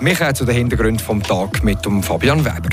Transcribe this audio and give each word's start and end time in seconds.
Wir 0.00 0.14
kommen 0.14 0.34
zu 0.34 0.44
den 0.44 0.54
Hintergründen 0.54 1.04
vom 1.04 1.20
Tag 1.22 1.64
mit 1.64 1.84
dem 1.84 2.04
Fabian 2.04 2.44
Weber. 2.44 2.68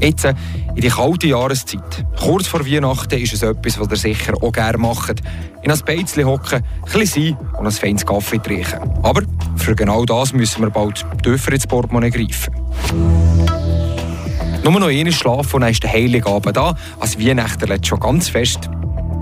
Jetzt, 0.00 0.24
in 0.24 0.80
die 0.80 0.88
kalte 0.88 1.26
Jahreszeit, 1.26 2.06
kurz 2.18 2.46
vor 2.46 2.66
Weihnachten, 2.66 3.18
ist 3.20 3.34
es 3.34 3.42
etwas, 3.42 3.78
was 3.78 3.90
ihr 3.90 4.14
sicher 4.14 4.32
auch 4.40 4.52
gerne 4.52 4.78
macht. 4.78 5.22
In 5.62 5.70
ein 5.70 5.78
Beizchen 5.84 6.24
hocken, 6.24 6.62
ein 6.94 7.06
sein 7.06 7.36
und 7.58 7.66
ein 7.66 7.72
feines 7.72 8.06
Kaffee 8.06 8.38
trinken. 8.38 8.80
Aber 9.02 9.22
für 9.56 9.76
genau 9.76 10.06
das 10.06 10.32
müssen 10.32 10.62
wir 10.62 10.70
bald 10.70 11.04
tiefer 11.22 11.52
ins 11.52 11.66
Portemonnaie 11.66 12.10
greifen. 12.10 12.54
Nur 14.64 14.80
noch 14.80 14.88
eine 14.88 15.12
schlafen 15.12 15.56
und 15.56 15.60
dann 15.60 15.70
ist 15.70 15.82
der 15.82 15.92
Heiligabend 15.92 16.56
da. 16.56 16.74
Als 16.98 17.18
Weihnachten 17.18 17.84
schon 17.84 18.00
ganz 18.00 18.30
fest. 18.30 18.70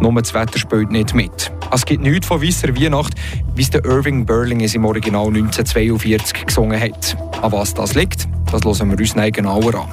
Nur 0.00 0.14
das 0.14 0.32
Wetter 0.32 0.58
spielt 0.58 0.90
nicht 0.90 1.14
mit. 1.14 1.52
Es 1.70 1.84
gibt 1.84 2.02
nichts 2.02 2.26
von 2.26 2.42
weißer 2.42 2.74
Weihnacht, 2.74 3.14
wie 3.54 3.62
es 3.62 3.70
der 3.70 3.84
Irving 3.84 4.24
Berling 4.24 4.60
im 4.60 4.84
Original 4.84 5.26
1942 5.26 6.46
gesungen 6.46 6.80
hat. 6.80 7.16
An 7.42 7.52
was 7.52 7.74
das 7.74 7.94
liegt, 7.94 8.26
das 8.50 8.64
hören 8.64 8.90
wir 8.90 8.98
uns 8.98 9.34
genauer 9.34 9.74
an. 9.74 9.88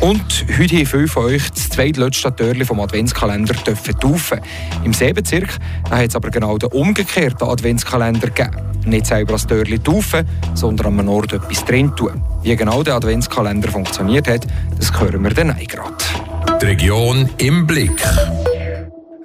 Und 0.00 0.44
heute 0.58 0.76
haben 0.76 0.86
viele 0.86 1.08
von 1.08 1.24
euch 1.24 1.50
das 1.50 1.68
zweitletzte 1.70 2.34
Türchen 2.34 2.66
vom 2.66 2.80
Adventskalender 2.80 3.54
dürfen 3.54 3.98
taufen. 3.98 4.40
Im 4.84 4.92
Seebezirk 4.92 5.58
hat 5.90 6.08
es 6.08 6.16
aber 6.16 6.30
genau 6.30 6.58
den 6.58 6.70
umgekehrten 6.72 7.48
Adventskalender 7.48 8.28
gegeben. 8.28 8.56
Nicht 8.84 9.06
selber 9.06 9.32
das 9.32 9.46
Türchen 9.46 9.82
taufen, 9.82 10.28
sondern 10.54 10.88
an 10.88 11.00
einem 11.00 11.08
Ort 11.08 11.32
etwas 11.32 11.64
drin 11.64 11.94
tun. 11.96 12.22
Wie 12.42 12.54
genau 12.54 12.82
der 12.82 12.96
Adventskalender 12.96 13.70
funktioniert 13.70 14.28
hat, 14.28 14.46
das 14.78 14.98
hören 15.00 15.22
wir 15.22 15.30
dann 15.30 15.56
gerade. 15.56 16.33
Die 16.64 16.70
Region 16.70 17.28
im 17.36 17.66
Blick. 17.66 18.02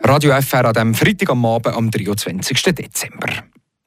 Radio 0.04 0.34
FR 0.42 0.66
an 0.66 0.74
diesem 0.74 0.94
Freitag 0.94 1.30
am 1.30 1.46
Abend 1.46 1.74
am 1.74 1.90
23. 1.90 2.62
Dezember. 2.76 3.30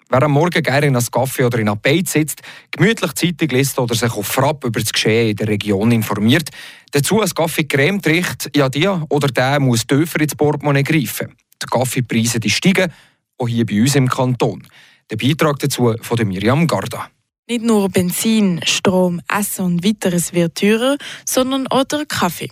Wer 0.08 0.22
am 0.22 0.32
Morgen 0.32 0.62
gerne 0.62 0.86
in 0.86 0.96
einem 0.96 1.06
Kaffee 1.10 1.44
oder 1.44 1.58
in 1.58 1.68
einem 1.68 1.78
Beiz 1.78 2.12
sitzt, 2.12 2.40
gemütlich 2.70 3.12
Zeitung 3.12 3.48
liest 3.50 3.78
oder 3.78 3.94
sich 3.94 4.10
auf 4.10 4.26
Frapp 4.26 4.64
über 4.64 4.80
das 4.80 4.90
Geschehen 4.90 5.28
in 5.28 5.36
der 5.36 5.48
Region 5.48 5.92
informiert, 5.92 6.48
dazu 6.92 7.20
ein 7.20 7.28
Kaffee 7.28 7.64
Creme 7.64 8.00
trinkt, 8.00 8.50
ja 8.56 8.70
der 8.70 9.04
oder 9.10 9.28
der 9.28 9.60
muss 9.60 9.86
tiefer 9.86 10.22
ins 10.22 10.34
Portemonnaie 10.34 10.82
greifen. 10.82 11.36
Die 11.62 11.66
Kaffeepreise 11.66 12.40
die 12.40 12.48
steigen, 12.48 12.90
auch 13.36 13.48
hier 13.48 13.66
bei 13.66 13.82
uns 13.82 13.96
im 13.96 14.08
Kanton. 14.08 14.66
Der 15.10 15.16
Beitrag 15.16 15.58
dazu 15.58 15.94
von 16.00 16.26
Miriam 16.26 16.66
Garda. 16.66 17.10
Nicht 17.50 17.64
nur 17.64 17.90
Benzin, 17.90 18.62
Strom, 18.64 19.20
Essen 19.28 19.66
und 19.66 19.84
weiteres 19.84 20.32
wird 20.32 20.56
teurer, 20.56 20.96
sondern 21.26 21.66
auch 21.66 21.84
der 21.84 22.06
Kaffee. 22.06 22.48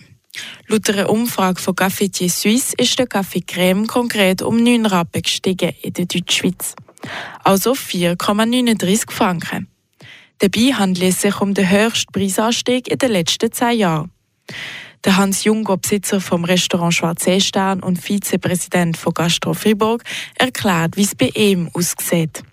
Laut 0.67 0.89
einer 0.89 1.09
Umfrage 1.09 1.61
von 1.61 1.75
Cafetier 1.75 2.29
Suisse 2.29 2.73
ist 2.77 2.97
der 2.97 3.07
Kaffee 3.07 3.41
Creme 3.41 3.87
konkret 3.87 4.41
um 4.41 4.63
9 4.63 4.85
Rappen 4.85 5.21
gestiegen 5.21 5.73
in 5.81 5.93
der 5.93 6.05
Deutschschweiz. 6.05 6.75
Also 7.43 7.73
4,39 7.73 9.11
Franken. 9.11 9.67
Dabei 10.37 10.73
handelt 10.73 11.13
es 11.13 11.21
sich 11.21 11.39
um 11.41 11.53
den 11.53 11.69
höchsten 11.69 12.11
Preisanstieg 12.11 12.87
in 12.87 12.97
den 12.97 13.11
letzten 13.11 13.51
zehn 13.51 13.79
Jahren. 13.79 14.11
Der 15.03 15.17
Hans 15.17 15.43
Junger, 15.43 15.77
Besitzer 15.77 16.21
vom 16.21 16.45
Restaurant 16.45 16.93
Schwarzseestern 16.93 17.81
und 17.81 17.97
Vizepräsident 17.97 18.97
von 18.97 19.13
Gastro 19.13 19.53
Fribourg, 19.53 20.03
erklärt, 20.35 20.95
wie 20.95 21.03
es 21.03 21.15
bei 21.15 21.29
ihm 21.35 21.69
aussieht. 21.73 22.43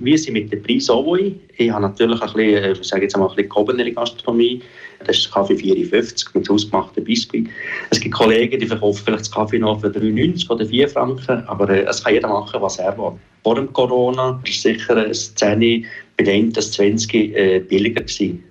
Wir 0.00 0.18
sind 0.18 0.34
mit 0.34 0.52
dem 0.52 0.62
Preis 0.62 0.90
auch 0.90 1.16
Ich 1.16 1.70
habe 1.70 1.82
natürlich 1.82 2.20
ein 2.20 2.32
bisschen, 2.32 2.64
äh, 2.64 2.72
ich 2.72 2.84
sage 2.84 3.02
jetzt 3.02 3.16
mal, 3.16 3.28
ein 3.28 3.34
bisschen 3.34 3.48
gehobenere 3.48 3.92
Gastronomie. 3.92 4.62
Das 5.06 5.18
ist 5.18 5.32
Kaffee 5.32 5.56
54 5.56 6.34
mit 6.34 6.48
hausgemachten 6.48 7.04
Biskuit. 7.04 7.48
Es 7.90 8.00
gibt 8.00 8.14
Kollegen, 8.14 8.58
die 8.58 8.66
verkaufen 8.66 9.02
vielleicht 9.04 9.20
das 9.20 9.30
Kaffee 9.30 9.58
noch 9.58 9.80
für 9.80 9.88
3,90 9.88 10.50
oder 10.50 10.66
4 10.66 10.88
Franken, 10.88 11.44
aber 11.46 11.68
äh, 11.68 11.84
es 11.84 12.02
kann 12.02 12.14
jeder 12.14 12.28
machen, 12.28 12.60
was 12.60 12.78
er 12.78 12.96
will. 12.96 13.12
Vor 13.42 13.54
dem 13.56 13.72
Corona 13.72 14.40
war 14.40 14.42
sicher 14.46 14.96
ein 14.96 15.12
10, 15.12 15.86
bei 16.16 16.24
dem 16.24 16.52
das 16.52 16.72
20 16.72 17.14
äh, 17.14 17.60
billiger 17.60 18.02
gewesen. 18.02 18.44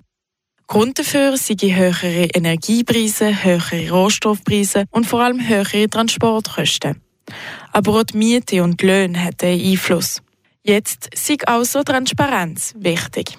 Grund 0.66 0.98
dafür 0.98 1.36
sind 1.36 1.62
höhere 1.62 2.28
Energiepreise, 2.34 3.44
höhere 3.44 3.90
Rohstoffpreise 3.90 4.86
und 4.90 5.06
vor 5.06 5.20
allem 5.20 5.46
höhere 5.46 5.88
Transportkosten. 5.90 7.00
Aber 7.72 8.00
auch 8.00 8.04
die 8.04 8.16
Miete 8.16 8.62
und 8.62 8.80
die 8.80 8.86
Löhne 8.86 9.24
haben 9.24 9.36
einen 9.42 9.60
Einfluss. 9.60 10.23
Jetzt 10.66 11.12
ist 11.12 11.46
also 11.46 11.82
Transparenz 11.82 12.74
wichtig. 12.78 13.36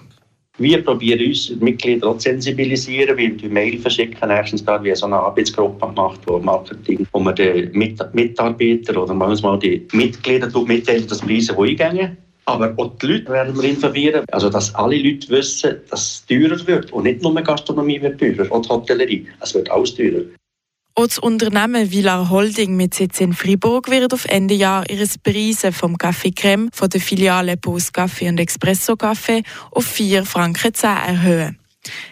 Wir 0.59 0.83
probieren 0.83 1.27
uns 1.27 1.47
die 1.47 1.55
Mitglieder 1.55 2.07
auch 2.07 2.17
zu 2.17 2.29
sensibilisieren, 2.29 3.17
weil 3.17 3.41
wir 3.41 3.49
Mail 3.49 3.79
verschicken. 3.79 4.29
Erstens 4.29 4.63
da 4.63 4.81
wie 4.83 4.93
so 4.93 5.07
eine 5.07 5.15
Arbeitsgruppe 5.15 5.87
gemacht, 5.87 6.19
wo 6.27 6.37
Marketing, 6.37 7.07
wo 7.11 7.19
man 7.19 7.35
den 7.35 7.71
Mitarbeiter 7.71 9.01
oder 9.01 9.15
manchmal 9.15 9.57
die 9.57 9.87
Mitglieder 9.93 10.51
mitteilen, 10.67 11.07
dass 11.07 11.21
Preise 11.21 11.55
die 11.55 11.83
eingehen. 11.83 12.15
Aber 12.45 12.71
auch 12.77 12.95
die 12.99 13.07
Leute 13.07 13.31
werden 13.31 13.59
wir 13.59 13.69
informieren, 13.69 14.23
also 14.31 14.51
dass 14.51 14.75
alle 14.75 14.97
Leute 14.97 15.27
wissen, 15.29 15.77
dass 15.89 16.01
es 16.01 16.25
teurer 16.27 16.67
wird. 16.67 16.93
Und 16.93 17.05
nicht 17.05 17.23
nur 17.23 17.33
Gastronomie 17.41 17.99
wird 18.03 18.19
teurer, 18.19 18.51
auch 18.51 18.61
die 18.61 18.69
Hotellerie. 18.69 19.27
Es 19.41 19.55
wird 19.55 19.71
alles 19.71 19.95
teurer. 19.95 20.21
Auch 20.97 21.07
das 21.07 21.19
Unternehmen 21.19 21.91
Villar 21.91 22.29
Holding 22.29 22.77
mit 22.77 22.93
Sitz 22.93 23.19
in 23.19 23.33
Fribourg 23.33 23.89
wird 23.89 24.13
auf 24.13 24.23
Ende 24.23 24.53
Jahr 24.53 24.89
ihre 24.89 25.05
Preise 25.21 25.73
vom 25.73 25.97
Café 25.97 26.33
Creme 26.33 26.69
von 26.71 26.89
der 26.89 27.01
Filiale 27.01 27.57
Post 27.57 27.93
Café 27.93 28.29
und 28.29 28.39
Espresso 28.39 28.93
Café 28.93 29.43
auf 29.71 29.85
4 29.85 30.23
Franken 30.23 30.73
10 30.73 30.89
erhöhen. 30.89 31.59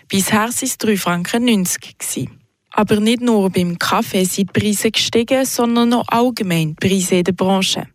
Bisher 0.09 0.39
waren 0.39 0.49
es 0.61 0.77
3 0.77 0.97
Franken 0.97 1.45
90 1.45 1.97
gewesen. 1.97 2.41
Aber 2.71 2.99
nicht 2.99 3.21
nur 3.21 3.49
beim 3.49 3.79
Kaffee 3.79 4.25
sind 4.25 4.53
die 4.53 4.59
Preise 4.59 4.91
gestiegen, 4.91 5.45
sondern 5.45 5.93
auch 5.93 6.07
allgemein 6.09 6.75
die 6.75 6.87
Preise 6.87 7.15
in 7.15 7.23
der 7.23 7.31
Branche. 7.31 7.87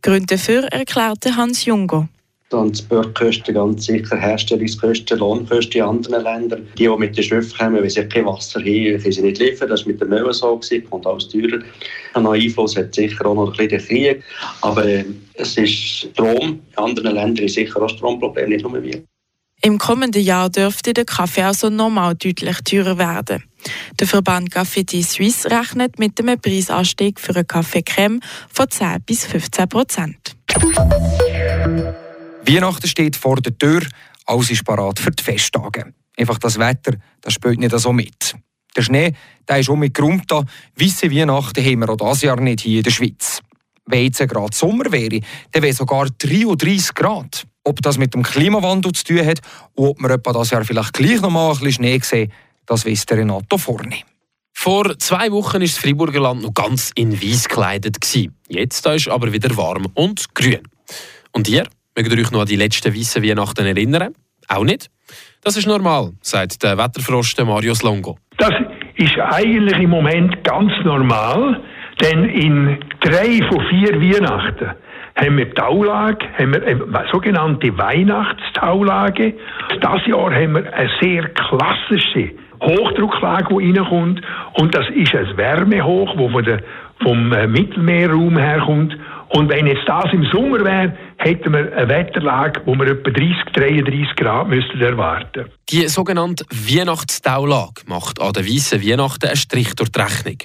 Gründe 0.00 0.36
dafür 0.36 0.62
erklärte 0.66 1.34
Hans 1.34 1.64
Jungo. 1.64 2.06
Transportkosten 2.50 3.54
ganz 3.54 3.86
sicher, 3.86 4.16
Herstellungskosten, 4.16 5.18
Lohnkosten 5.18 5.80
in 5.80 5.82
anderen 5.82 6.24
Ländern. 6.24 6.68
Die, 6.76 6.84
die 6.84 6.96
mit 6.96 7.16
den 7.16 7.24
Schiffen 7.24 7.56
kommen, 7.56 7.82
weil 7.82 7.88
sie 7.88 8.04
kein 8.06 8.26
Wasser 8.26 8.60
haben, 8.60 8.98
können 9.00 9.12
sie 9.12 9.22
nicht 9.22 9.38
liefern. 9.38 9.68
Das 9.68 9.82
war 9.82 9.92
mit 9.92 10.00
der 10.00 10.08
Müll 10.08 10.32
so, 10.32 10.56
gewesen, 10.56 10.88
kommt 10.90 11.06
alles 11.06 11.28
teurer. 11.28 11.60
Ein 12.14 12.26
Einfluss 12.26 12.76
hat 12.76 12.94
sicher 12.94 13.24
auch 13.24 13.34
noch 13.34 13.46
ein 13.46 13.68
bisschen 13.68 13.68
der 13.68 13.78
Krieg. 13.80 14.24
Aber 14.62 14.84
äh, 14.84 15.04
es 15.34 15.56
ist 15.56 15.72
Strom. 15.72 16.60
In 16.72 16.76
anderen 16.76 17.14
Ländern 17.14 17.46
ist 17.46 17.54
sicher 17.54 17.80
auch 17.80 17.88
Stromproblem, 17.88 18.50
nicht 18.50 18.62
nur 18.62 18.82
wir. 18.82 19.02
Im 19.62 19.78
kommenden 19.78 20.22
Jahr 20.22 20.48
dürfte 20.48 20.94
der 20.94 21.04
Kaffee 21.04 21.42
also 21.42 21.68
nochmal 21.68 22.14
deutlich 22.14 22.56
teurer 22.64 22.96
werden. 22.96 23.44
Der 24.00 24.06
Verband 24.06 24.50
Café 24.50 25.04
Suisse 25.04 25.50
rechnet 25.50 25.98
mit 25.98 26.18
einem 26.18 26.40
Preisanstieg 26.40 27.20
für 27.20 27.36
einen 27.36 27.46
Kaffee 27.46 27.82
Creme 27.82 28.20
von 28.50 28.70
10 28.70 29.02
bis 29.04 29.26
15 29.26 29.68
Prozent. 29.68 30.36
Weihnachten 32.50 32.88
steht 32.88 33.14
vor 33.14 33.36
der 33.36 33.56
Tür, 33.56 33.82
alles 34.26 34.50
ist 34.50 34.64
parat 34.64 34.98
für 34.98 35.12
die 35.12 35.22
Festtage. 35.22 35.94
Einfach 36.16 36.38
das 36.38 36.58
Wetter, 36.58 36.96
das 37.20 37.34
spielt 37.34 37.60
nicht 37.60 37.78
so 37.78 37.92
mit. 37.92 38.34
Der 38.76 38.82
Schnee, 38.82 39.12
der 39.48 39.60
ist 39.60 39.68
um 39.68 39.80
geräumt 39.80 40.28
da. 40.28 40.42
Weisse 40.74 41.12
Weihnachten 41.12 41.64
haben 41.64 41.78
wir 41.78 41.90
auch 41.90 41.96
dieses 41.96 42.22
Jahr 42.22 42.40
nicht 42.40 42.62
hier 42.62 42.78
in 42.78 42.82
der 42.82 42.90
Schweiz. 42.90 43.40
Wenn 43.86 44.04
jetzt 44.04 44.18
gerade 44.18 44.56
Sommer 44.56 44.90
wäre, 44.90 45.20
dann 45.52 45.62
wäre 45.62 45.72
sogar 45.72 46.06
33 46.06 46.92
Grad. 46.94 47.46
Ob 47.62 47.82
das 47.82 47.98
mit 47.98 48.14
dem 48.14 48.24
Klimawandel 48.24 48.92
zu 48.92 49.04
tun 49.04 49.24
hat 49.24 49.40
und 49.74 49.86
ob 49.86 50.00
wir 50.00 50.10
etwa 50.10 50.32
das 50.32 50.50
Jahr 50.50 50.64
vielleicht 50.64 50.92
gleich 50.92 51.20
noch 51.20 51.30
mal 51.30 51.52
ein 51.52 51.58
bisschen 51.58 51.72
Schnee 51.72 52.00
sehen, 52.02 52.32
das 52.66 52.84
wisst 52.84 53.12
Renato 53.12 53.58
vorne. 53.58 54.00
Vor 54.52 54.98
zwei 54.98 55.30
Wochen 55.30 55.54
war 55.54 55.60
das 55.60 55.78
Friburger 55.78 56.20
Land 56.20 56.42
noch 56.42 56.54
ganz 56.54 56.90
in 56.96 57.12
weiß 57.12 57.48
gekleidet. 57.48 57.98
Jetzt 58.48 58.86
ist 58.86 59.08
aber 59.08 59.32
wieder 59.32 59.56
warm 59.56 59.86
und 59.94 60.34
grün. 60.34 60.62
Und 61.32 61.48
ihr? 61.48 61.64
Mögt 61.96 62.12
ihr 62.12 62.20
euch 62.20 62.30
noch 62.30 62.42
an 62.42 62.46
die 62.46 62.56
letzten 62.56 62.94
weißen 62.94 63.22
Weihnachten 63.22 63.66
erinnern? 63.66 64.14
Auch 64.48 64.64
nicht? 64.64 64.90
Das 65.42 65.56
ist 65.56 65.66
normal, 65.66 66.12
sagt 66.22 66.62
der 66.62 66.78
Wetterfrost 66.78 67.42
Marius 67.44 67.82
Longo. 67.82 68.16
Das 68.38 68.52
ist 68.96 69.18
eigentlich 69.18 69.78
im 69.78 69.90
Moment 69.90 70.44
ganz 70.44 70.72
normal, 70.84 71.60
denn 72.00 72.24
in 72.24 72.78
drei 73.00 73.40
von 73.48 73.64
vier 73.70 74.00
Weihnachten 74.00 74.70
haben 75.16 75.38
wir 75.38 75.52
Taulage, 75.54 76.26
haben 76.38 76.52
wir 76.54 77.04
sogenannte 77.12 77.76
Weihnachtstaulage. 77.76 79.34
Das 79.80 80.06
Jahr 80.06 80.32
haben 80.32 80.54
wir 80.54 80.72
eine 80.72 80.90
sehr 81.00 81.28
klassische 81.30 82.30
Hochdrucklage, 82.62 83.56
die 83.58 83.76
reinkommt. 83.78 84.20
Und 84.54 84.74
das 84.74 84.88
ist 84.94 85.14
ein 85.14 85.36
Wärmehoch, 85.36 86.14
das 86.42 86.60
vom 87.02 87.32
äh, 87.32 87.46
Mittelmeerraum 87.46 88.36
herkommt. 88.36 88.96
Und 89.30 89.50
wenn 89.50 89.66
jetzt 89.66 89.86
das 89.86 90.12
im 90.12 90.24
Sommer 90.26 90.64
wäre, 90.64 90.92
hätten 91.20 91.52
wir 91.52 91.72
eine 91.76 91.88
Wetterlage, 91.88 92.62
wo 92.64 92.74
wir 92.74 92.88
etwa 92.88 93.10
30, 93.10 93.36
33 93.52 94.16
Grad 94.16 94.48
müssten 94.48 94.80
erwarten 94.80 95.50
Die 95.68 95.86
sogenannte 95.88 96.44
Weihnachtstaulage 96.50 97.82
macht 97.86 98.20
an 98.20 98.32
der 98.32 98.46
weißen 98.46 98.82
Weihnachten 98.82 99.26
einen 99.26 99.36
Strich 99.36 99.74
durch 99.74 99.90
die 99.92 100.00
Rechnung. 100.00 100.38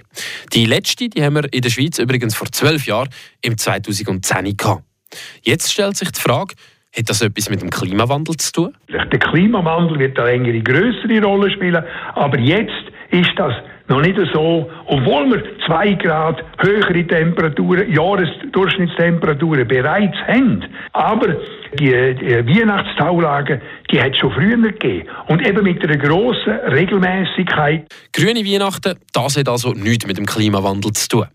Die 0.54 0.66
letzte 0.66 1.10
die 1.10 1.24
haben 1.24 1.36
wir 1.36 1.52
in 1.54 1.62
der 1.62 1.70
Schweiz 1.70 1.98
übrigens 1.98 2.36
vor 2.36 2.48
zwölf 2.52 2.86
Jahren, 2.86 3.10
im 3.42 3.58
2010 3.58 4.58
gehabt. 4.58 4.84
Jetzt 5.42 5.72
stellt 5.72 5.96
sich 5.96 6.12
die 6.12 6.20
Frage, 6.20 6.56
hat 6.96 7.10
das 7.10 7.22
etwas 7.22 7.50
mit 7.50 7.62
dem 7.62 7.70
Klimawandel 7.70 8.36
zu 8.36 8.52
tun? 8.52 8.78
Der 8.90 9.20
Klimawandel 9.20 10.00
wird 10.00 10.20
eine 10.20 10.32
längere, 10.32 10.62
größere 10.62 11.24
Rolle 11.24 11.52
spielen, 11.52 11.84
aber 12.16 12.40
jetzt 12.40 12.74
ist 13.12 13.32
das 13.38 13.54
noch 13.88 14.02
nicht 14.02 14.18
so, 14.34 14.70
obwohl 14.88 15.30
wir 15.32 15.44
zwei 15.66 15.94
Grad 15.94 16.44
höhere 16.60 17.06
Temperaturen, 17.06 17.92
Jahresdurchschnittstemperaturen 17.92 19.68
bereits 19.68 20.18
haben. 20.28 20.66
Aber 20.94 21.36
die, 21.80 22.16
die 22.16 22.48
Weihnachtstaulagen, 22.48 23.62
die 23.92 24.02
hat 24.02 24.14
es 24.14 24.18
schon 24.18 24.32
früher 24.32 24.58
gegeben. 24.58 25.08
Und 25.28 25.46
eben 25.46 25.64
mit 25.64 25.84
einer 25.84 25.98
grossen 25.98 26.54
Regelmäßigkeit. 26.72 27.88
Grüne 28.14 28.40
Weihnachten, 28.40 28.98
das 29.14 29.38
hat 29.38 29.50
also 29.50 29.74
nichts 29.74 30.08
mit 30.08 30.18
dem 30.18 30.26
Klimawandel 30.26 30.92
zu 30.94 31.08
tun. 31.08 31.26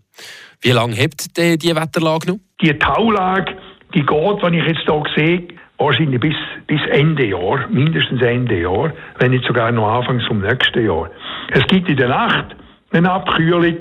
Wie 0.61 0.71
lange 0.71 0.93
hebt 0.93 1.37
die, 1.37 1.57
die 1.57 1.75
Wetterlage 1.75 2.31
noch? 2.31 2.37
Die 2.61 2.77
Taulage, 2.77 3.55
die 3.93 4.05
geht, 4.05 4.43
wenn 4.43 4.53
ich 4.53 4.65
jetzt 4.67 4.81
hier 4.85 5.03
sehe, 5.15 5.47
wahrscheinlich 5.81 6.19
bis, 6.19 6.35
bis 6.67 6.81
Ende 6.89 7.25
Jahr, 7.25 7.67
mindestens 7.69 8.21
Ende 8.21 8.61
Jahr, 8.61 8.93
wenn 9.19 9.31
nicht 9.31 9.45
sogar 9.45 9.71
noch 9.71 9.87
Anfang 9.87 10.19
zum 10.27 10.41
nächsten 10.41 10.85
Jahr. 10.85 11.09
Es 11.51 11.65
gibt 11.67 11.89
in 11.89 11.97
der 11.97 12.09
Nacht 12.09 12.55
eine 12.91 13.11
Abkühlung, 13.11 13.77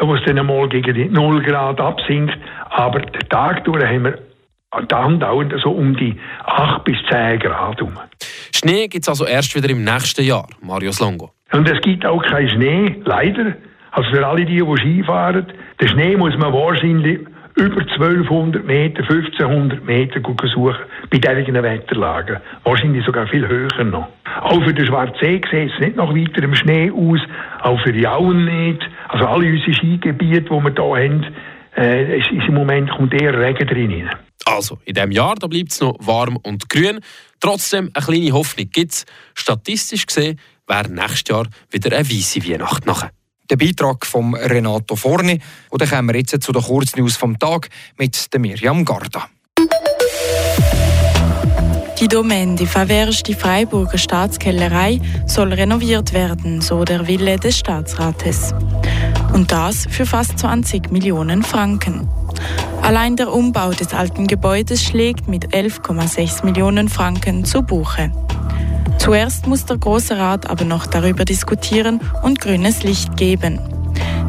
wo 0.00 0.14
es 0.14 0.22
dann 0.24 0.38
einmal 0.38 0.68
gegen 0.68 0.94
die 0.94 1.08
0 1.08 1.42
Grad 1.42 1.80
absinkt, 1.80 2.36
aber 2.70 3.00
den 3.00 3.28
Tag 3.28 3.64
durch 3.64 3.84
haben 3.84 4.04
wir 4.04 4.18
dann 4.88 5.20
dauert 5.20 5.52
so 5.62 5.70
um 5.70 5.94
die 5.96 6.18
8 6.44 6.84
bis 6.84 6.96
10 7.10 7.40
Grad 7.40 7.82
um. 7.82 7.92
Schnee 8.54 8.88
gibt 8.88 9.04
es 9.04 9.08
also 9.08 9.26
erst 9.26 9.54
wieder 9.54 9.68
im 9.68 9.84
nächsten 9.84 10.24
Jahr, 10.24 10.46
Marius 10.62 11.00
Longo. 11.00 11.32
Und 11.52 11.68
es 11.68 11.80
gibt 11.82 12.06
auch 12.06 12.22
keinen 12.22 12.48
Schnee, 12.48 12.96
leider. 13.04 13.54
Also 13.90 14.10
für 14.10 14.26
alle 14.26 14.46
die, 14.46 14.62
die 14.62 14.76
Skifahren, 14.78 15.46
den 15.78 15.88
Schnee 15.88 16.16
muss 16.16 16.34
man 16.38 16.52
wahrscheinlich 16.52 17.20
über 17.56 17.80
1200 17.80 18.64
Meter, 18.64 19.02
1500 19.02 19.84
Meter 19.84 20.20
suchen 20.54 20.76
bei 21.10 21.18
diesen 21.18 21.54
Wetterlagen. 21.54 22.38
Wahrscheinlich 22.64 23.04
sogar 23.04 23.26
viel 23.26 23.46
höher 23.46 23.84
noch. 23.84 24.08
Auch 24.40 24.62
für 24.64 24.72
den 24.72 24.86
Schwarzsee 24.86 25.40
sieht 25.50 25.72
es 25.72 25.78
nicht 25.80 25.96
nach 25.96 26.14
weiterem 26.14 26.54
Schnee 26.54 26.90
aus, 26.90 27.20
auch 27.62 27.80
für 27.82 27.92
die 27.92 28.06
Auen 28.06 28.44
nicht. 28.44 28.82
Also 29.08 29.26
alle 29.26 29.50
unsere 29.50 29.74
Skigebiete, 29.74 30.40
die 30.42 30.50
wir 30.50 30.72
hier 30.72 30.94
haben, 30.94 31.26
äh, 31.76 32.18
ist, 32.18 32.30
ist 32.30 32.48
im 32.48 32.54
Moment 32.54 32.90
kommt 32.90 33.14
eher 33.20 33.38
Regen 33.38 33.66
drin. 33.66 34.10
Also, 34.44 34.78
in 34.84 34.94
diesem 34.94 35.12
Jahr 35.12 35.36
bleibt 35.36 35.70
es 35.72 35.80
noch 35.80 35.96
warm 36.00 36.36
und 36.42 36.68
grün. 36.68 37.00
Trotzdem, 37.40 37.90
eine 37.94 38.04
kleine 38.04 38.32
Hoffnung 38.32 38.68
gibt 38.70 38.92
es. 38.92 39.04
Statistisch 39.34 40.06
gesehen 40.06 40.38
wäre 40.66 40.90
nächstes 40.90 41.28
Jahr 41.28 41.46
wieder 41.70 41.96
eine 41.96 42.08
weisse 42.08 42.44
Weihnacht 42.44 42.86
nachher. 42.86 43.10
Der 43.52 43.58
Beitrag 43.58 44.06
von 44.06 44.34
Renato 44.34 44.96
Forni. 44.96 45.38
Und 45.68 45.82
dann 45.82 45.90
kommen 45.90 46.08
wir 46.08 46.16
jetzt 46.18 46.42
zu 46.42 46.52
den 46.52 46.62
Kurznews 46.62 47.16
vom 47.16 47.38
Tag 47.38 47.68
mit 47.98 48.32
der 48.32 48.40
Miriam 48.40 48.82
Garda. 48.82 49.28
Die 52.00 52.08
Domain 52.08 52.56
die 52.56 52.64
verwehrschte 52.64 53.34
Freiburger 53.34 53.98
Staatskellerei 53.98 55.02
soll 55.26 55.52
renoviert 55.52 56.14
werden, 56.14 56.62
so 56.62 56.86
der 56.86 57.06
Wille 57.06 57.36
des 57.36 57.58
Staatsrates. 57.58 58.54
Und 59.34 59.52
das 59.52 59.86
für 59.90 60.06
fast 60.06 60.38
20 60.38 60.90
Millionen 60.90 61.42
Franken. 61.42 62.08
Allein 62.80 63.16
der 63.16 63.30
Umbau 63.30 63.72
des 63.72 63.92
alten 63.92 64.28
Gebäudes 64.28 64.82
schlägt 64.82 65.28
mit 65.28 65.48
11,6 65.48 66.46
Millionen 66.46 66.88
Franken 66.88 67.44
zu 67.44 67.60
Buche. 67.60 68.10
Zuerst 68.98 69.46
muss 69.46 69.64
der 69.64 69.78
Große 69.78 70.16
Rat 70.16 70.48
aber 70.48 70.64
noch 70.64 70.86
darüber 70.86 71.24
diskutieren 71.24 72.00
und 72.22 72.40
grünes 72.40 72.82
Licht 72.82 73.16
geben. 73.16 73.58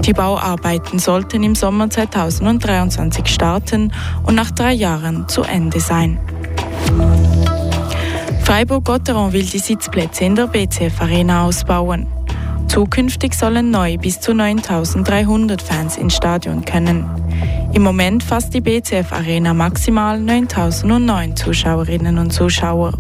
Die 0.06 0.14
Bauarbeiten 0.14 1.00
sollten 1.00 1.44
im 1.44 1.56
Sommer 1.56 1.90
2023 1.90 3.28
starten 3.28 3.94
und 4.24 4.36
nach 4.36 4.52
drei 4.52 4.74
Jahren 4.74 5.30
zu 5.30 5.44
Ende 5.44 5.80
sein. 5.80 6.20
Freiburg-Gotteron 8.44 9.32
will 9.32 9.46
die 9.46 9.60
Sitzplätze 9.60 10.26
in 10.26 10.36
der 10.36 10.48
BCF 10.48 11.00
Arena 11.00 11.46
ausbauen. 11.46 12.08
Zukünftig 12.68 13.36
sollen 13.36 13.72
neu 13.72 13.98
bis 13.98 14.20
zu 14.20 14.34
9300 14.34 15.62
Fans 15.62 15.96
ins 15.96 16.16
Stadion 16.16 16.66
können. 16.66 17.10
Im 17.74 17.84
Moment 17.84 18.24
fasst 18.24 18.54
die 18.54 18.62
BCF 18.62 19.14
Arena 19.14 19.54
maximal 19.54 20.20
9009 20.20 21.36
Zuschauerinnen 21.36 22.18
und 22.18 22.32
Zuschauer. 22.32 22.94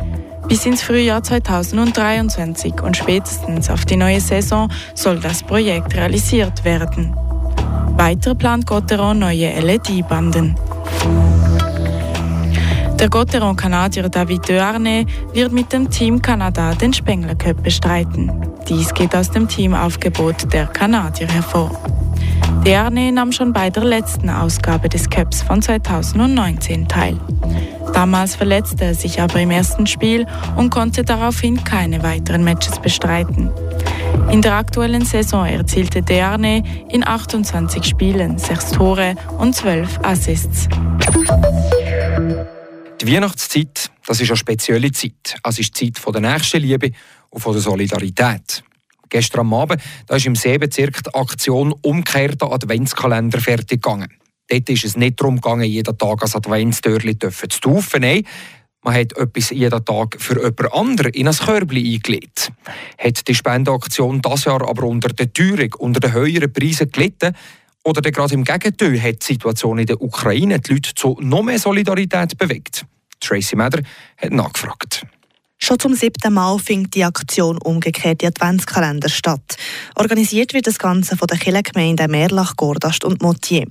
Bis 0.47 0.65
ins 0.65 0.83
Frühjahr 0.83 1.23
2023 1.23 2.81
und 2.81 2.97
spätestens 2.97 3.69
auf 3.69 3.85
die 3.85 3.95
neue 3.95 4.19
Saison 4.19 4.69
soll 4.93 5.19
das 5.19 5.43
Projekt 5.43 5.95
realisiert 5.95 6.63
werden. 6.63 7.15
Weiter 7.97 8.35
plant 8.35 8.65
Gotteron 8.65 9.19
neue 9.19 9.51
LED-Banden. 9.59 10.55
Der 12.99 13.09
Gotteron-Kanadier 13.09 14.09
David 14.09 14.47
Dearnay 14.47 15.05
wird 15.33 15.51
mit 15.51 15.73
dem 15.73 15.89
Team 15.89 16.21
Kanada 16.21 16.73
den 16.73 16.93
Spengler 16.93 17.35
Cup 17.35 17.61
bestreiten. 17.61 18.31
Dies 18.69 18.93
geht 18.93 19.15
aus 19.15 19.29
dem 19.29 19.47
Teamaufgebot 19.47 20.53
der 20.53 20.67
Kanadier 20.67 21.27
hervor. 21.27 21.71
Dearnay 22.65 23.11
nahm 23.11 23.33
schon 23.33 23.51
bei 23.51 23.69
der 23.69 23.83
letzten 23.83 24.29
Ausgabe 24.29 24.87
des 24.87 25.09
Cups 25.09 25.41
von 25.41 25.61
2019 25.61 26.87
teil. 26.87 27.17
Damals 27.93 28.35
verletzte 28.35 28.85
er 28.85 28.95
sich 28.95 29.21
aber 29.21 29.39
im 29.39 29.51
ersten 29.51 29.87
Spiel 29.87 30.25
und 30.55 30.71
konnte 30.71 31.03
daraufhin 31.03 31.63
keine 31.63 32.01
weiteren 32.03 32.43
Matches 32.43 32.79
bestreiten. 32.79 33.51
In 34.31 34.41
der 34.41 34.55
aktuellen 34.55 35.05
Saison 35.05 35.45
erzielte 35.45 36.01
Dearnay 36.01 36.63
in 36.89 37.05
28 37.05 37.83
Spielen 37.83 38.37
6 38.37 38.71
Tore 38.71 39.15
und 39.37 39.55
12 39.55 39.99
Assists. 40.01 40.67
Die 43.01 43.11
Weihnachtszeit, 43.11 43.91
das 44.07 44.21
ist 44.21 44.29
eine 44.29 44.37
spezielle 44.37 44.91
Zeit. 44.91 45.35
Es 45.43 45.59
ist 45.59 45.79
die 45.79 45.91
Zeit 45.91 46.13
der 46.15 46.21
Nächstenliebe 46.21 46.91
und 47.29 47.41
von 47.41 47.53
der 47.53 47.61
Solidarität. 47.61 48.63
Gestern 49.09 49.41
am 49.41 49.53
Abend 49.53 49.81
da 50.07 50.15
ist 50.15 50.25
im 50.25 50.35
Seebezirk 50.35 51.03
die 51.03 51.13
Aktion 51.13 51.73
«Umkehrter 51.81 52.51
Adventskalender» 52.51 53.39
fertig 53.39 53.83
gegangen. 53.83 54.09
Dort 54.49 54.69
ist 54.69 54.85
es 54.85 54.97
nicht 54.97 55.19
darum 55.19 55.35
gegangen, 55.35 55.63
jeden 55.63 55.97
Tag 55.97 56.21
als 56.21 56.35
Adventstürli 56.35 57.17
zu 57.17 57.29
taufen. 57.61 58.01
Nein, 58.01 58.23
man 58.83 58.95
hat 58.95 59.17
etwas 59.17 59.51
jeden 59.51 59.85
Tag 59.85 60.17
für 60.19 60.35
jemand 60.35 60.73
anderen 60.73 61.13
in 61.13 61.27
ein 61.27 61.33
Körbchen 61.33 61.85
eingelegt. 61.85 62.51
Hat 62.97 63.27
die 63.27 63.35
Spendeaktion 63.35 64.21
das 64.21 64.45
Jahr 64.45 64.67
aber 64.67 64.83
unter 64.83 65.09
der 65.09 65.31
Teuerung, 65.31 65.73
unter 65.77 66.01
den 66.01 66.13
höheren 66.13 66.51
Preisen 66.51 66.91
gelitten, 66.91 67.35
oder 67.85 68.01
gerade 68.11 68.33
im 68.33 68.45
Gegenteil 68.45 69.01
hat 69.01 69.21
die 69.21 69.33
Situation 69.33 69.77
in 69.77 69.85
der 69.85 70.01
Ukraine 70.01 70.59
die 70.59 70.73
Leute 70.73 70.95
zu 70.95 71.17
noch 71.19 71.43
mehr 71.43 71.59
Solidarität 71.59 72.37
bewegt? 72.37 72.85
Tracy 73.19 73.55
Meder 73.57 73.81
hat 74.17 74.31
nachgefragt. 74.31 75.05
Schon 75.65 75.79
zum 75.79 75.93
siebten 75.93 76.33
Mal 76.33 76.59
findet 76.59 76.93
die 76.93 77.05
Aktion 77.05 77.57
Umgekehrte 77.57 78.27
Adventskalender 78.27 79.07
statt. 79.07 79.55
Organisiert 79.95 80.53
wird 80.53 80.67
das 80.67 80.77
Ganze 80.77 81.15
von 81.15 81.25
den 81.27 81.39
Kirchengemeinden 81.39 82.11
Merlach, 82.11 82.57
Gordast 82.57 83.05
und 83.05 83.21
Motier. 83.21 83.65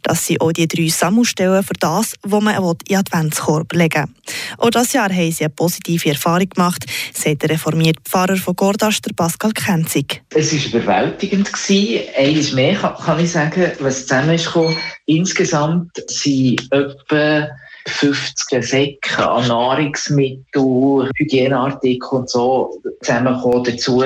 Das 0.00 0.26
sind 0.26 0.40
auch 0.40 0.52
die 0.52 0.66
drei 0.66 0.88
Sammelstellen 0.88 1.62
für 1.62 1.74
das, 1.78 2.14
was 2.22 2.42
man 2.42 2.56
in 2.56 2.78
den 2.88 2.96
Adventskorb 2.96 3.74
legen 3.74 4.04
will. 4.04 4.34
Auch 4.56 4.70
dieses 4.70 4.94
Jahr 4.94 5.10
haben 5.12 5.30
sie 5.30 5.44
eine 5.44 5.50
positive 5.50 6.08
Erfahrung 6.08 6.48
gemacht, 6.48 6.86
sagt 7.12 7.42
der 7.42 7.50
reformierte 7.50 8.00
Pfarrer 8.08 8.36
von 8.36 8.56
Gordast, 8.56 9.06
Pascal 9.14 9.52
Kenzig. 9.52 10.22
Es 10.30 10.50
war 10.50 10.80
überwältigend. 10.80 11.52
Eines 12.16 12.52
mehr 12.54 12.76
kann 13.04 13.20
ich 13.20 13.32
sagen, 13.32 13.70
was 13.80 14.06
zusammen 14.06 14.36
ist. 14.36 14.50
Insgesamt 15.04 15.90
sind 16.08 16.72
etwa 16.72 17.48
50 17.86 18.64
Säcke 18.64 19.28
an 19.28 19.48
Nahrungsmitteln, 19.48 21.10
Hygieneartikeln 21.16 22.22
und 22.22 22.30
so 22.30 22.80
zusammengekommen. 23.02 23.64
Dazu 23.64 24.02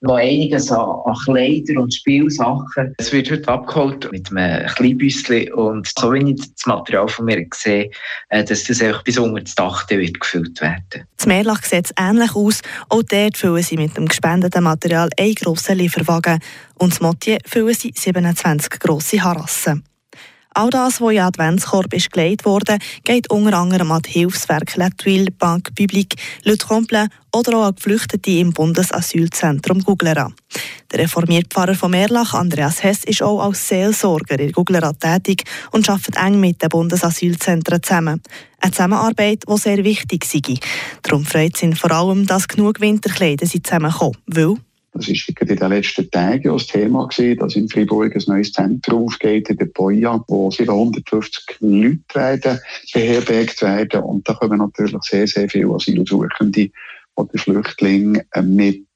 noch 0.00 0.16
einiges 0.16 0.70
an, 0.70 1.00
an 1.04 1.16
Kleider 1.24 1.80
und 1.80 1.92
Spielsachen. 1.92 2.94
Es 2.98 3.12
wird 3.12 3.30
heute 3.30 3.48
abgeholt 3.48 4.10
mit 4.12 4.30
einem 4.30 4.66
Kleinbüsschen 4.66 5.52
und 5.54 5.88
so 5.98 6.12
wie 6.12 6.30
ich 6.30 6.40
das 6.40 6.66
Material 6.66 7.08
von 7.08 7.24
mir 7.24 7.44
sehe, 7.54 7.90
äh, 8.28 8.44
dass 8.44 8.64
das 8.64 8.80
einfach 8.80 9.02
bis 9.02 9.18
unter 9.18 9.40
das 9.40 9.54
Dach 9.54 9.88
wird 9.90 10.20
gefüllt 10.20 10.60
werden. 10.60 11.06
Das 11.16 11.26
Meerlach 11.26 11.62
sieht 11.62 11.92
ähnlich 11.98 12.34
aus. 12.34 12.60
Auch 12.88 13.02
dort 13.02 13.36
füllen 13.36 13.62
sie 13.62 13.76
mit 13.76 13.96
dem 13.96 14.06
gespendeten 14.06 14.64
Material 14.64 15.08
einen 15.18 15.34
grossen 15.34 15.78
Lieferwagen 15.78 16.40
und 16.74 16.92
das 16.92 17.00
Motier 17.00 17.38
füllen 17.44 17.74
sie 17.74 17.92
27 17.94 18.78
grosse 18.78 19.22
Harassen. 19.22 19.82
All 20.58 20.70
das, 20.70 21.02
was 21.02 21.12
in 21.12 21.18
Adventskorb 21.18 21.92
ist 21.92 22.10
gelegt 22.10 22.46
wurde, 22.46 22.78
geht 23.04 23.30
unter 23.30 23.58
anderem 23.58 23.92
an 23.92 24.00
die 24.00 24.12
Hilfswerke 24.12 24.80
L'Atuile, 24.80 25.30
Banque 25.30 25.70
Publique, 25.74 26.16
Le 26.44 26.56
Tremplin 26.56 27.08
oder 27.30 27.58
auch 27.58 27.66
an 27.66 27.74
Geflüchtete 27.74 28.30
im 28.30 28.54
Bundesasylzentrum 28.54 29.84
Guglera. 29.84 30.32
Der 30.90 31.00
reformierte 31.00 31.50
Pfarrer 31.50 31.74
von 31.74 31.90
Merlach, 31.90 32.32
Andreas 32.32 32.82
Hess, 32.82 33.04
ist 33.04 33.22
auch 33.22 33.44
als 33.44 33.68
Seelsorger 33.68 34.40
in 34.40 34.52
Guglera 34.52 34.94
tätig 34.94 35.44
und 35.72 35.90
arbeitet 35.90 36.16
eng 36.16 36.40
mit 36.40 36.62
den 36.62 36.70
Bundesasylzentren 36.70 37.82
zusammen. 37.82 38.22
Eine 38.58 38.72
Zusammenarbeit, 38.72 39.42
die 39.46 39.58
sehr 39.58 39.84
wichtig 39.84 40.24
sei. 40.24 40.54
Darum 41.02 41.26
freut 41.26 41.54
es 41.56 41.64
ihn 41.64 41.76
vor 41.76 41.90
allem, 41.90 42.26
dass 42.26 42.48
genug 42.48 42.80
Winterkleider 42.80 43.46
zusammenkommen, 43.46 44.16
weil 44.24 44.56
das 44.96 45.08
war 45.08 45.48
in 45.48 45.56
den 45.56 45.68
letzten 45.70 46.10
Tagen 46.10 46.52
das 46.52 46.66
Thema, 46.66 47.06
gewesen, 47.06 47.38
dass 47.38 47.56
in 47.56 47.68
Fribourg 47.68 48.14
ein 48.14 48.22
neues 48.26 48.52
Zentrum 48.52 49.06
aufgeht, 49.06 49.48
in 49.48 49.56
der 49.56 49.66
Boya, 49.66 50.22
wo 50.28 50.50
750 50.50 51.60
Leute 51.60 51.98
werden, 52.14 52.58
beherbergt 52.92 53.62
werden. 53.62 54.00
Und 54.02 54.28
da 54.28 54.34
kommen 54.34 54.58
natürlich 54.58 55.02
sehr, 55.02 55.26
sehr 55.26 55.48
viele 55.48 55.74
Asylsuchende 55.74 56.70
oder 57.14 57.38
Flüchtlinge 57.38 58.26
mit 58.42 58.86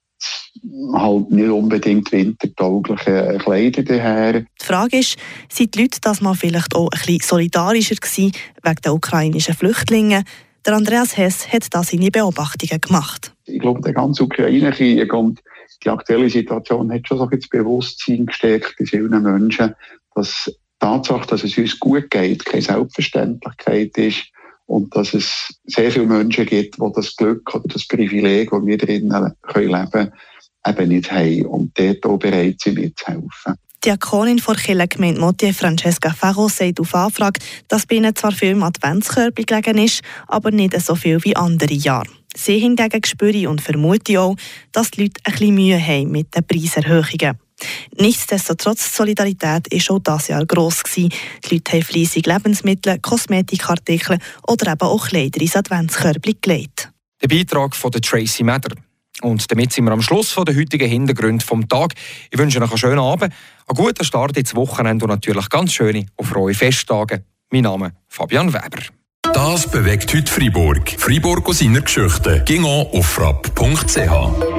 halt 0.93 1.31
nicht 1.31 1.49
unbedingt 1.49 2.13
wintertaugliche 2.13 3.39
Kleider 3.43 3.83
daher. 3.83 4.41
Die 4.41 4.65
Frage 4.65 4.99
ist, 4.99 5.17
sind 5.51 5.75
die 5.75 5.83
Leute 5.83 5.99
das 6.03 6.21
mal 6.21 6.35
vielleicht 6.35 6.75
auch 6.75 6.89
ein 6.93 6.99
bisschen 6.99 7.21
solidarischer 7.21 7.95
gewesen 7.95 8.33
wegen 8.63 8.81
der 8.85 8.95
ukrainischen 8.95 9.55
Flüchtlinge? 9.55 10.25
Der 10.67 10.75
Andreas 10.75 11.17
Hess 11.17 11.51
hat 11.51 11.67
da 11.71 11.83
seine 11.83 12.11
Beobachtungen 12.11 12.81
gemacht. 12.81 13.33
Ich 13.47 13.61
glaube, 13.61 13.81
der 13.81 13.95
ganze 13.95 14.25
Ukraine-Krieg 14.25 15.13
und 15.15 15.41
die 15.83 15.89
aktuelle 15.89 16.29
Situation 16.29 16.93
hat 16.93 17.09
schon 17.09 17.19
so 17.19 17.29
ein 17.29 17.41
Bewusstsein 17.51 18.27
gestärkt 18.27 18.75
bei 18.79 18.85
vielen 18.85 19.23
Menschen, 19.23 19.75
dass 20.15 20.45
die 20.47 20.55
Tatsache, 20.79 21.27
dass 21.27 21.45
es 21.45 21.57
uns 21.57 21.79
gut 21.79 22.11
geht, 22.11 22.45
keine 22.45 22.63
Selbstverständlichkeit 22.63 23.97
ist 23.97 24.27
und 24.67 24.95
dass 24.95 25.15
es 25.15 25.49
sehr 25.65 25.91
viele 25.91 26.07
Menschen 26.07 26.47
gibt, 26.47 26.77
die 26.77 26.93
das 26.95 27.17
Glück 27.17 27.55
oder 27.55 27.69
das 27.69 27.87
Privileg, 27.87 28.51
das 28.51 28.67
wir 28.67 28.79
drinnen 28.79 29.35
leben 29.55 29.91
können, 29.91 30.13
eben 30.67 30.89
nicht 30.89 31.11
haben 31.11 31.47
und 31.47 31.79
dort 31.79 32.05
auch 32.05 32.19
bereit 32.19 32.61
sind, 32.61 32.79
mitzuhelfen. 32.79 33.57
Die 33.83 33.89
Diakonin 33.89 34.39
vor 34.39 34.57
Kirchengemeinde 34.57 35.19
Motier, 35.19 35.55
Francesca 35.55 36.13
Ferro, 36.13 36.51
sagt 36.51 36.79
auf 36.81 36.95
Anfrage, 36.95 37.41
dass 37.67 37.87
bei 37.87 37.95
ihnen 37.95 38.15
zwar 38.15 38.33
viel 38.33 38.51
im 38.51 38.63
Adventskörper 38.63 39.43
gelegen 39.43 39.79
ist, 39.79 40.03
aber 40.27 40.51
nicht 40.51 40.79
so 40.83 40.95
viel 40.95 41.25
wie 41.25 41.35
andere 41.35 41.73
Jahre. 41.73 42.11
Sie 42.37 42.59
hingegen 42.59 43.01
spüre 43.07 43.49
und 43.49 43.63
vermute 43.63 44.21
auch, 44.21 44.37
dass 44.73 44.91
die 44.91 45.05
Leute 45.05 45.23
ein 45.25 45.33
bisschen 45.33 45.55
Mühe 45.55 45.81
haben 45.81 46.11
mit 46.11 46.35
den 46.37 46.47
Preiserhöhungen. 46.47 47.39
Nichtsdestotrotz, 47.99 48.95
Solidarität 48.95 49.73
war 49.73 49.97
auch 49.97 49.99
dieses 49.99 50.29
Jahr 50.29 50.45
gross. 50.45 50.83
Gewesen. 50.83 51.15
Die 51.47 51.55
Leute 51.55 51.73
haben 51.73 51.83
fleissig 51.83 52.27
Lebensmittel, 52.27 52.99
Kosmetikartikel 52.99 54.19
oder 54.47 54.73
eben 54.73 54.81
auch 54.83 55.09
Kleider 55.09 55.41
ins 55.41 55.57
Adventskörbchen 55.57 56.37
gelegt. 56.43 56.91
Der 57.23 57.29
Beitrag 57.29 57.75
von 57.75 57.93
Tracy 57.93 58.43
Mather. 58.45 58.77
Und 59.23 59.51
damit 59.51 59.73
sind 59.73 59.85
wir 59.85 59.93
am 59.93 60.03
Schluss 60.03 60.33
von 60.33 60.45
der 60.45 60.57
heutigen 60.57 60.89
Hintergründe 60.89 61.45
vom 61.45 61.69
Tag. 61.69 61.95
Ich 62.31 62.39
wünsche 62.39 62.61
euch 62.61 62.71
einen 62.71 62.79
schönen 62.79 62.99
Abend, 62.99 63.33
einen 63.67 63.77
guten 63.77 64.05
Start 64.05 64.37
ins 64.37 64.55
Wochenende 64.55 65.05
und 65.05 65.11
natürlich 65.11 65.49
ganz 65.49 65.73
schöne 65.73 66.07
und 66.17 66.27
frohe 66.27 66.55
Festtage. 66.55 67.25
Mein 67.51 67.63
Name 67.63 67.87
ist 67.87 67.95
Fabian 68.09 68.53
Weber. 68.53 68.83
Das 69.33 69.71
bewegt 69.71 70.13
heute 70.15 70.31
Freiburg. 70.31 70.91
Freiburg 70.99 71.49
aus 71.49 71.59
seiner 71.59 71.81
Geschichte. 71.83 72.43
Ging 72.47 72.65
auf 72.65 73.07
frapp.ch. 73.07 74.41